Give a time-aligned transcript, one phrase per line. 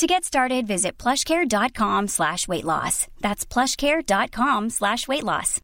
[0.00, 3.06] To get started, visit plushcare.com slash weight loss.
[3.20, 5.60] That's plushcare.com slash weight loss.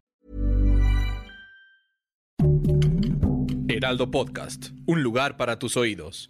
[3.67, 6.29] Heraldo Podcast, un lugar para tus oídos.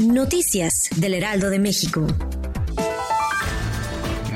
[0.00, 2.08] Noticias del Heraldo de México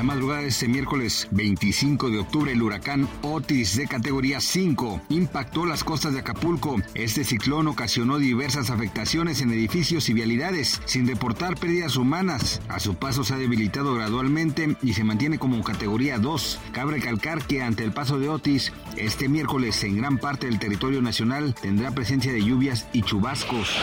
[0.05, 5.83] madrugada de este miércoles 25 de octubre, el huracán Otis de categoría 5 impactó las
[5.83, 6.77] costas de Acapulco.
[6.93, 12.61] Este ciclón ocasionó diversas afectaciones en edificios y vialidades, sin reportar pérdidas humanas.
[12.69, 16.59] A su paso se ha debilitado gradualmente y se mantiene como categoría 2.
[16.71, 21.01] Cabe recalcar que ante el paso de Otis, este miércoles en gran parte del territorio
[21.01, 23.75] nacional tendrá presencia de lluvias y chubascos.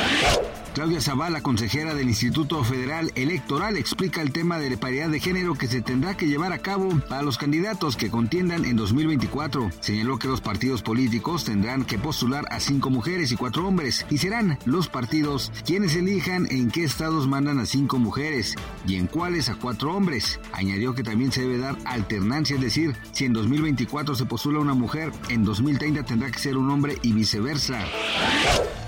[0.75, 5.67] Claudia Zavala, consejera del Instituto Federal Electoral, explica el tema de paridad de género que
[5.67, 9.70] se tendrá que llevar a cabo para los candidatos que contiendan en 2024.
[9.81, 14.17] Señaló que los partidos políticos tendrán que postular a cinco mujeres y cuatro hombres y
[14.17, 18.55] serán los partidos quienes elijan en qué estados mandan a cinco mujeres
[18.87, 20.41] y en cuáles a cuatro hombres.
[20.53, 24.75] Añadió que también se debe dar alternancia, es decir, si en 2024 se postula una
[24.75, 27.84] mujer, en 2030 tendrá que ser un hombre y viceversa.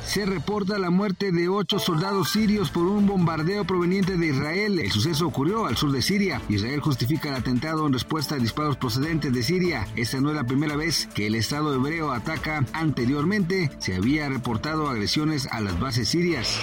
[0.06, 4.78] Se reporta la muerte de ocho soldados sirios por un bombardeo proveniente de Israel.
[4.78, 6.40] El suceso ocurrió al sur de Siria.
[6.48, 9.88] Israel justifica el atentado en respuesta a disparos procedentes de Siria.
[9.96, 12.64] Esta no es la primera vez que el Estado hebreo ataca.
[12.74, 16.60] Anteriormente se había reportado agresiones a las bases sirias.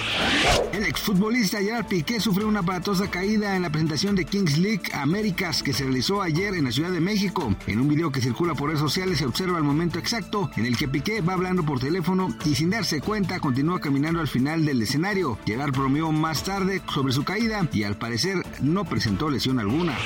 [0.72, 5.62] El exfutbolista Gerard Piqué sufrió una aparatosa caída en la presentación de Kings League Américas
[5.62, 7.54] que se realizó ayer en la Ciudad de México.
[7.66, 10.76] En un video que circula por redes sociales se observa el momento exacto en el
[10.76, 14.82] que Piqué va hablando por teléfono y sin darse cuenta continúa caminando al final del
[14.82, 15.38] escenario.
[15.46, 19.96] Gerard bromeó más tarde sobre su caída y al parecer no presentó lesión alguna.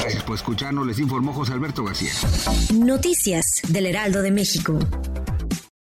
[0.00, 2.12] Gracias por escucharnos, les informó José Alberto García.
[2.74, 4.78] Noticias del Heraldo de México.